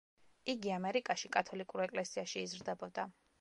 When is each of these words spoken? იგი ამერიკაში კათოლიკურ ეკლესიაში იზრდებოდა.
იგი 0.53 0.71
ამერიკაში 0.77 1.31
კათოლიკურ 1.35 1.85
ეკლესიაში 1.85 2.43
იზრდებოდა. 2.47 3.07